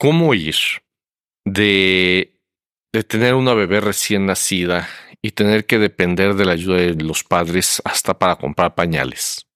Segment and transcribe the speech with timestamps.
[0.00, 0.56] ¿Cómo ir
[1.44, 2.40] de,
[2.90, 4.88] de tener una bebé recién nacida
[5.20, 9.46] y tener que depender de la ayuda de los padres hasta para comprar pañales?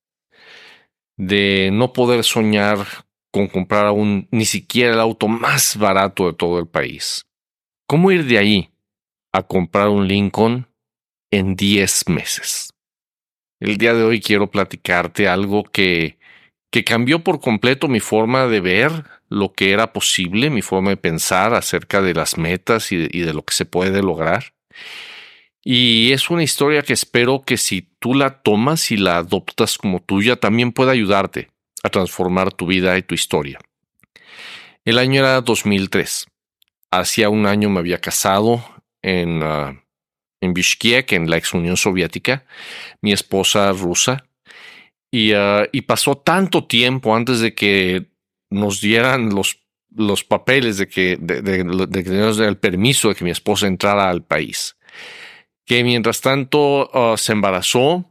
[1.17, 2.77] De no poder soñar
[3.33, 7.25] con comprar aún ni siquiera el auto más barato de todo el país.
[7.89, 8.71] ¿Cómo ir de ahí
[9.33, 10.69] a comprar un Lincoln
[11.33, 12.69] en 10 meses?
[13.63, 16.19] El día de hoy quiero platicarte algo que,
[16.71, 20.97] que cambió por completo mi forma de ver lo que era posible, mi forma de
[20.97, 24.55] pensar acerca de las metas y de, lo que se puede lograr.
[25.63, 30.01] Y es una historia que espero que si tú la tomas y la adoptas como
[30.01, 31.49] tuya, también pueda ayudarte
[31.83, 33.59] a transformar tu vida y tu historia.
[34.85, 36.27] El año era 2003.
[36.91, 38.63] Hacía un año me había casado
[39.01, 39.75] en, uh,
[40.41, 42.45] en Bishkek, en la ex Unión Soviética,
[43.01, 44.27] mi esposa rusa.
[45.11, 48.14] Y, uh, y pasó tanto tiempo antes de que
[48.55, 49.61] nos dieran los,
[49.95, 54.09] los papeles de que, de, de, que nos el permiso de que mi esposa entrara
[54.09, 54.77] al país.
[55.67, 58.05] Que mientras tanto uh, se embarazó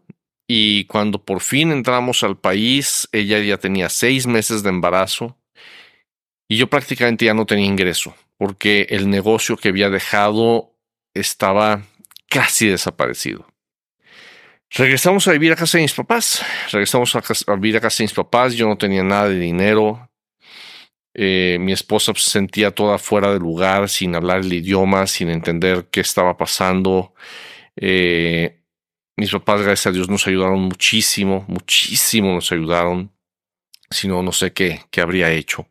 [0.47, 5.37] y cuando por fin entramos al país, ella ya tenía seis meses de embarazo
[6.47, 10.75] y yo prácticamente ya no tenía ingreso porque el negocio que había dejado
[11.13, 11.83] estaba
[12.29, 13.47] casi desaparecido.
[14.75, 16.43] Regresamos a vivir a casa de mis papás.
[16.71, 18.55] Regresamos a, casa, a vivir a casa de mis papás.
[18.55, 20.09] Yo no tenía nada de dinero.
[21.13, 25.87] Eh, mi esposa se sentía toda fuera de lugar, sin hablar el idioma, sin entender
[25.91, 27.13] qué estaba pasando.
[27.75, 28.61] Eh,
[29.15, 33.11] mis papás, gracias a Dios, nos ayudaron muchísimo, muchísimo nos ayudaron.
[33.89, 35.67] Si no, no sé qué, qué habría hecho.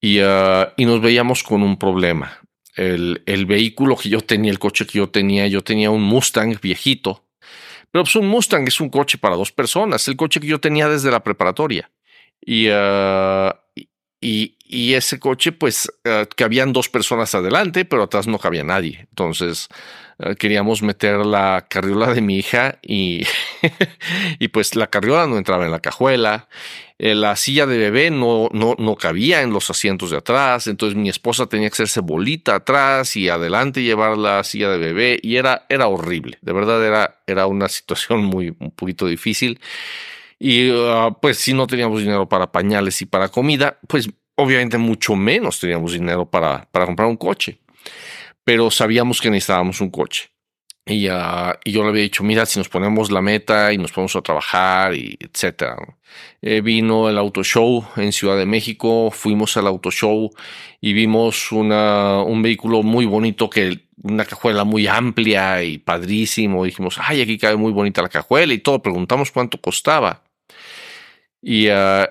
[0.00, 2.38] Y, uh, y nos veíamos con un problema.
[2.74, 6.60] El, el, vehículo que yo tenía, el coche que yo tenía, yo tenía un Mustang
[6.60, 7.24] viejito.
[7.90, 10.88] Pero pues un Mustang es un coche para dos personas, el coche que yo tenía
[10.88, 11.90] desde la preparatoria.
[12.42, 13.50] Y, uh,
[14.20, 14.54] y,
[14.94, 15.90] ese coche, pues,
[16.36, 19.06] cabían dos personas adelante, pero atrás no cabía nadie.
[19.10, 19.68] Entonces,
[20.18, 23.24] uh, queríamos meter la carriola de mi hija y,
[24.40, 26.48] y pues la carriola no entraba en la cajuela.
[26.98, 30.66] Eh, la silla de bebé no, no, no cabía en los asientos de atrás.
[30.66, 35.18] Entonces, mi esposa tenía que hacerse bolita atrás y adelante llevar la silla de bebé.
[35.22, 36.38] Y era, era horrible.
[36.40, 39.60] De verdad, era, era una situación muy, un poquito difícil.
[40.38, 45.16] Y uh, pues si no teníamos dinero para pañales y para comida, pues obviamente mucho
[45.16, 47.60] menos teníamos dinero para, para comprar un coche.
[48.44, 50.30] Pero sabíamos que necesitábamos un coche.
[50.88, 53.90] Y, uh, y, yo le había dicho, mira, si nos ponemos la meta y nos
[53.90, 55.76] ponemos a trabajar y etcétera.
[56.42, 60.30] Eh, vino el auto show en Ciudad de México, fuimos al auto show
[60.80, 66.64] y vimos una, un vehículo muy bonito que una cajuela muy amplia y padrísimo.
[66.64, 68.80] Dijimos, ay, aquí cabe muy bonita la cajuela y todo.
[68.80, 70.22] Preguntamos cuánto costaba.
[71.42, 72.06] Y, uh,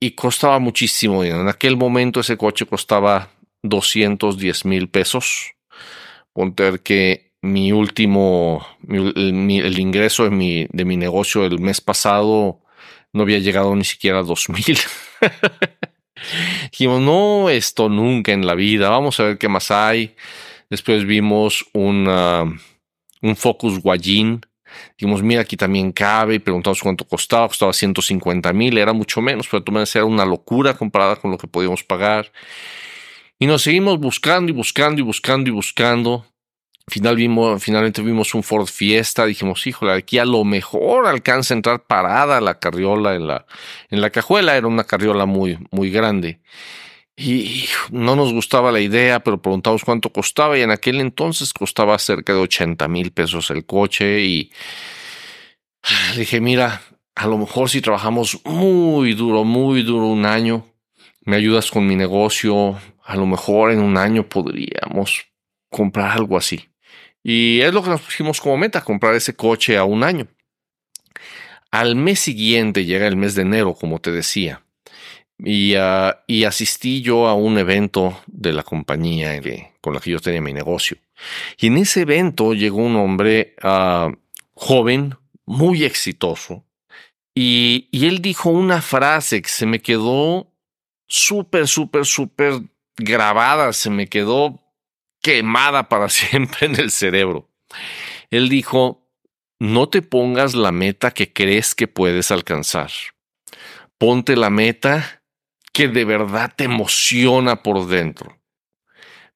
[0.00, 1.42] y costaba muchísimo dinero.
[1.42, 3.30] En aquel momento ese coche costaba
[3.62, 5.52] 210 mil pesos.
[6.32, 12.60] Ponte que mi último, el, ingreso de mi, de mi negocio el mes pasado
[13.12, 14.78] no había llegado ni siquiera a 2 mil.
[16.70, 18.90] Dijimos, no, esto nunca en la vida.
[18.90, 20.14] Vamos a ver qué más hay.
[20.68, 24.40] Después vimos un, un Focus Guayín
[24.96, 29.48] Dijimos, mira, aquí también cabe y preguntamos cuánto costaba, costaba 150 mil, era mucho menos,
[29.50, 32.32] pero de era una locura comparada con lo que podíamos pagar.
[33.38, 36.26] Y nos seguimos buscando y buscando y buscando y buscando.
[36.88, 41.56] Final vimos, finalmente vimos un Ford Fiesta, dijimos, híjole, aquí a lo mejor alcanza a
[41.56, 43.46] entrar parada la carriola en la,
[43.90, 46.40] en la cajuela, era una carriola muy, muy grande.
[47.20, 51.98] Y no nos gustaba la idea, pero preguntamos cuánto costaba y en aquel entonces costaba
[51.98, 54.52] cerca de 80 mil pesos el coche y
[56.16, 56.80] dije, mira,
[57.16, 60.64] a lo mejor si trabajamos muy duro, muy duro un año,
[61.22, 65.26] me ayudas con mi negocio, a lo mejor en un año podríamos
[65.70, 66.68] comprar algo así.
[67.24, 70.28] Y es lo que nos pusimos como meta, comprar ese coche a un año.
[71.72, 74.62] Al mes siguiente llega el mes de enero, como te decía
[75.38, 79.40] y, uh, y, asistí yo a un evento de la compañía
[79.80, 80.98] con la que yo tenía mi negocio.
[81.58, 84.12] Y en ese evento llegó un hombre uh,
[84.54, 86.64] joven, muy exitoso,
[87.34, 90.52] y, y, él dijo una frase que se me quedó
[91.06, 92.60] súper, súper, súper
[92.96, 94.60] grabada, se me quedó
[95.22, 97.48] quemada para siempre en el cerebro.
[98.30, 99.08] Él dijo,
[99.60, 102.90] no te pongas la meta que crees que puedes alcanzar.
[103.98, 105.17] Ponte la meta
[105.78, 108.36] que de verdad te emociona por dentro.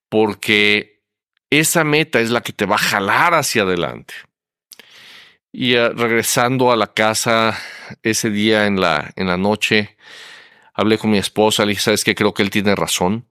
[0.09, 1.05] Porque
[1.51, 4.13] esa meta es la que te va a jalar hacia adelante.
[5.53, 7.57] Y uh, regresando a la casa
[8.03, 9.97] ese día en la, en la noche,
[10.75, 12.17] hablé con mi esposa, le dije, ¿sabes qué?
[12.17, 13.29] Creo que él tiene razón.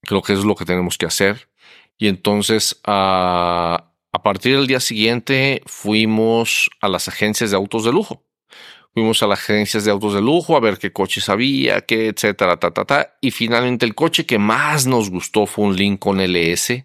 [0.00, 1.50] Creo que es lo que tenemos que hacer.
[1.98, 7.92] Y entonces, a, a partir del día siguiente, fuimos a las agencias de autos de
[7.92, 8.24] lujo.
[8.92, 12.58] Fuimos a las agencias de autos de lujo a ver qué coches había, qué, etcétera,
[12.58, 13.16] ta, ta, ta.
[13.20, 16.84] Y finalmente el coche que más nos gustó fue un Lincoln LS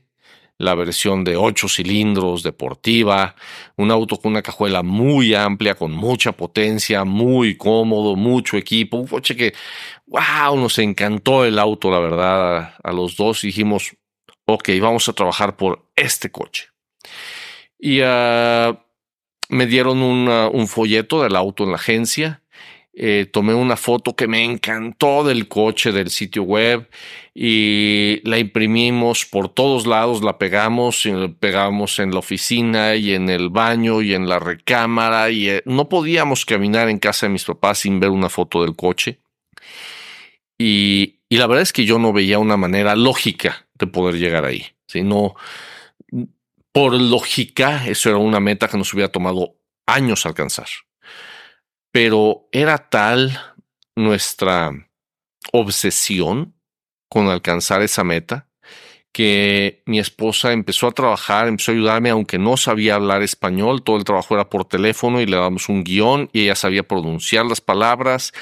[0.58, 3.36] la versión de ocho cilindros deportiva,
[3.76, 9.08] un auto con una cajuela muy amplia, con mucha potencia, muy cómodo, mucho equipo, un
[9.08, 9.54] coche que,
[10.08, 13.96] wow, nos encantó el auto, la verdad, a, los dos dijimos,
[14.46, 16.70] ok, vamos a trabajar por este coche.
[17.78, 18.78] Y uh,
[19.50, 22.42] me dieron un folleto del auto en la agencia
[22.98, 26.90] eh, tomé una foto que me encantó del coche del sitio web
[27.34, 31.06] y la imprimimos por todos lados, la pegamos,
[31.42, 35.90] pegamos en la oficina y en el baño y en la recámara y eh, no
[35.90, 39.20] podíamos caminar en casa de mis papás sin ver una foto del coche.
[40.58, 44.46] Y, y la verdad es que yo no veía una manera lógica de poder llegar
[44.46, 44.68] ahí.
[44.88, 45.36] Sino,
[46.76, 49.56] por lógica, eso era una meta que nos hubiera tomado
[49.86, 50.68] años alcanzar.
[51.94, 53.40] Pero era tal
[53.96, 54.74] nuestra
[55.54, 56.54] obsesión
[57.08, 58.50] con alcanzar esa meta
[59.14, 63.96] que mi esposa empezó a trabajar, empezó a ayudarme, aunque no sabía hablar español, todo
[63.96, 67.62] el trabajo era por teléfono y le dábamos un guion y ella sabía pronunciar las
[67.62, 68.34] palabras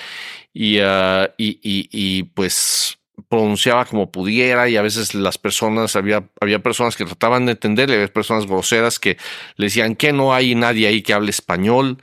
[0.51, 2.97] y, uh, y, y, y, pues
[3.29, 7.91] pronunciaba como pudiera y a veces las personas, había, había personas que trataban de entender,
[7.91, 9.17] había personas groseras que
[9.55, 11.97] le decían que no hay nadie ahí que hable español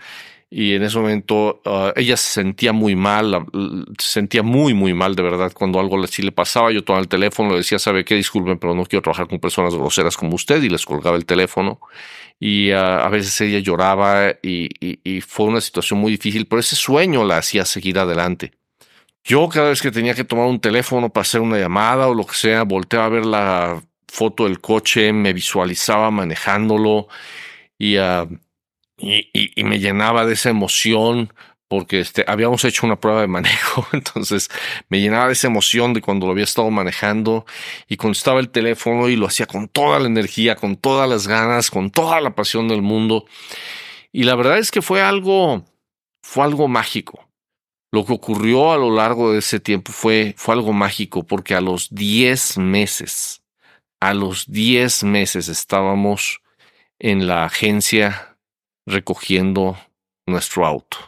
[0.52, 3.46] y en ese momento uh, ella se sentía muy mal,
[3.98, 6.72] se sentía muy, muy mal de verdad cuando algo así le pasaba.
[6.72, 8.16] Yo tomaba el teléfono, le decía, ¿sabe qué?
[8.16, 11.78] Disculpen, pero no quiero trabajar con personas groseras como usted y les colgaba el teléfono.
[12.40, 14.68] Y uh, a veces ella lloraba y,
[15.04, 18.52] y, fue una situación muy difícil, pero ese sueño la hacía seguir adelante.
[19.24, 22.26] Yo cada vez que tenía que tomar un teléfono para hacer una llamada o lo
[22.26, 27.08] que sea, volteaba a ver la foto del coche, me visualizaba manejándolo
[27.78, 27.98] y...
[27.98, 28.28] Uh,
[29.02, 31.32] y, me llenaba de esa emoción
[31.68, 34.48] porque este, habíamos hecho una prueba de manejo, entonces
[34.88, 37.46] me llenaba de esa emoción de cuando lo había estado manejando
[37.88, 41.70] y contestaba el teléfono y lo hacía con toda la energía, con todas las ganas,
[41.70, 43.24] con toda la pasión del mundo.
[44.12, 45.64] Y la verdad es que fue algo,
[46.22, 47.29] fue algo mágico.
[47.92, 51.60] Lo que ocurrió a lo largo de ese tiempo fue, fue algo mágico porque a
[51.60, 53.42] los 10 meses,
[53.98, 56.40] a los 10 meses estábamos
[57.00, 58.36] en la agencia
[58.86, 59.76] recogiendo
[60.26, 60.98] nuestro auto.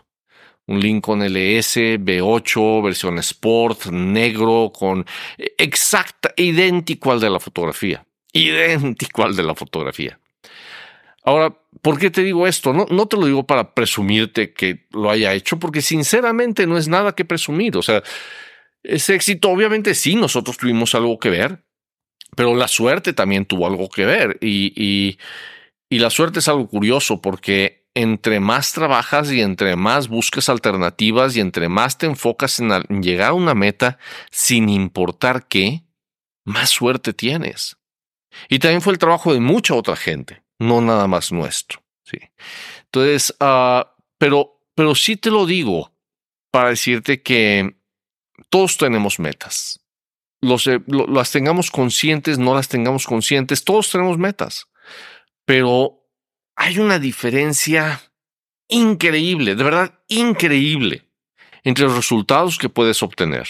[0.67, 5.05] Un Lincoln LS B8, versión Sport, negro, con
[5.39, 8.05] exacta, idéntico al de la fotografía.
[8.33, 10.19] Idéntico al de la fotografía.
[11.25, 12.73] Ahora, ¿por qué te digo esto?
[12.73, 16.89] No, no te lo digo para presumirte que lo haya hecho, porque sinceramente no es
[16.89, 17.77] nada que presumir.
[17.77, 18.03] O sea,
[18.83, 21.65] ese éxito, obviamente sí, nosotros tuvimos algo que ver,
[22.37, 24.39] pero la suerte también tuvo algo que ver.
[24.41, 25.19] Y, y
[25.93, 31.37] y la suerte es algo curioso porque entre más trabajas y entre más buscas alternativas
[31.37, 32.71] y entre más te enfocas en,
[33.03, 33.99] llegar a una meta
[34.31, 35.85] sin importar qué,
[36.47, 37.77] más suerte tienes.
[38.49, 41.83] Y también fue el trabajo de mucha otra gente, no nada más nuestro.
[42.05, 42.19] Sí.
[42.85, 43.85] Entonces, uh,
[44.19, 45.93] pero, pero sí te lo digo
[46.51, 47.77] para decirte que
[48.51, 49.81] todos tenemos metas.
[50.41, 54.69] Los, eh, las tengamos conscientes, no las tengamos conscientes, todos tenemos metas
[55.45, 56.09] pero
[56.57, 58.01] hay una diferencia
[58.69, 61.09] increíble, de verdad increíble,
[61.65, 63.49] entre los resultados que puedes obtener.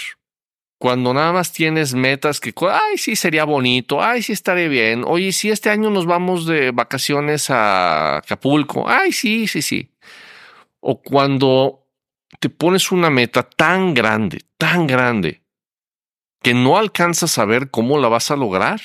[0.82, 5.30] Cuando nada más tienes metas que, ay, sí, sería bonito, ay, sí, estaré bien, oye,
[5.30, 9.92] si este año nos vamos de vacaciones a Acapulco, ay, sí, sí, sí.
[10.80, 11.86] O cuando
[12.40, 15.44] te pones una meta tan grande, tan grande,
[16.42, 18.80] que no alcanzas a ver cómo la vas a lograr,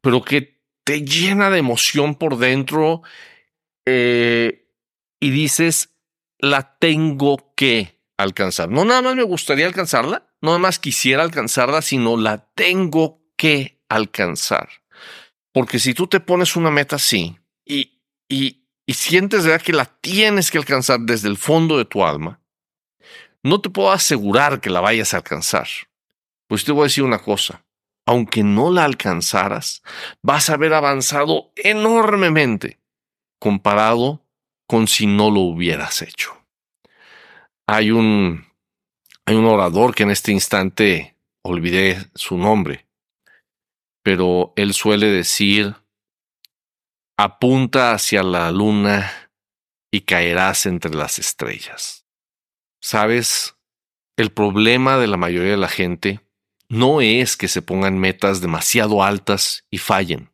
[0.00, 3.02] pero que te llena de emoción por dentro
[3.84, 4.68] eh,
[5.18, 5.92] y dices,
[6.38, 8.68] la tengo que alcanzar.
[8.68, 14.68] No nada más me gustaría alcanzarla, no más quisiera alcanzarla, sino la tengo que alcanzar.
[15.52, 20.50] Porque si tú te pones una meta así y, y, y sientes que la tienes
[20.50, 22.40] que alcanzar desde el fondo de tu alma,
[23.42, 25.68] no te puedo asegurar que la vayas a alcanzar.
[26.46, 27.64] Pues te voy a decir una cosa
[28.10, 29.84] aunque no la alcanzaras,
[30.20, 32.80] vas a haber avanzado enormemente
[33.38, 34.26] comparado
[34.66, 36.36] con si no lo hubieras hecho.
[37.68, 38.46] Hay un,
[39.30, 42.88] hay un orador que en este instante olvidé su nombre,
[44.02, 45.76] pero él suele decir,
[47.16, 49.30] apunta hacia la luna
[49.92, 52.04] y caerás entre las estrellas.
[52.80, 53.54] ¿Sabes?
[54.16, 56.18] El problema de la mayoría de la gente
[56.68, 60.32] no es que se pongan metas demasiado altas y fallen.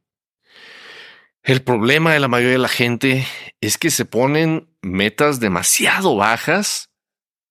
[1.43, 3.27] El problema de la mayoría de la gente
[3.61, 6.89] es que se ponen metas demasiado bajas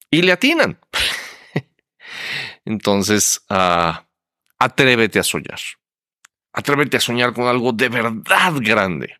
[0.09, 0.79] y le atinan.
[2.65, 4.05] Entonces, ah,
[4.59, 5.59] atrévete a soñar.
[6.51, 9.17] Atrévete a soñar con algo de verdad grande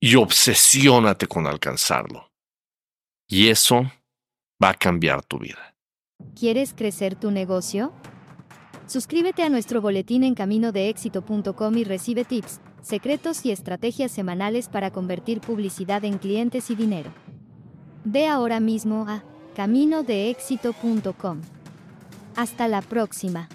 [0.00, 2.30] y obsesiónate con alcanzarlo.
[3.26, 3.90] Y eso
[4.62, 5.74] va a cambiar tu vida.
[6.38, 7.92] ¿Quieres crecer tu negocio?
[8.86, 15.40] Suscríbete a nuestro boletín en caminodeéxito.com y recibe tips, secretos y estrategias semanales para convertir
[15.40, 17.10] publicidad en clientes y dinero.
[18.04, 19.24] Ve ahora mismo a
[19.56, 21.40] caminodeéxito.com.
[22.36, 23.48] Hasta la próxima.